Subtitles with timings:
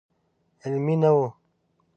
[0.63, 1.19] علمي نه و.